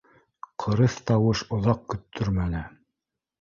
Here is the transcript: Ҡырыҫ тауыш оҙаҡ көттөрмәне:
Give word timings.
Ҡырыҫ 0.63 0.95
тауыш 1.11 1.43
оҙаҡ 1.59 1.85
көттөрмәне: 1.93 2.65